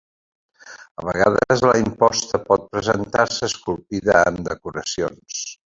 [1.01, 5.41] A vegades, la imposta pot presentar-se esculpida amb decoracions.